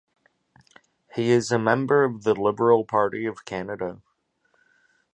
He 1.13 1.29
is 1.29 1.51
a 1.51 1.59
member 1.59 2.03
of 2.03 2.23
the 2.23 2.33
Liberal 2.33 2.83
Party 2.85 3.27
of 3.27 3.45
Canada. 3.45 4.01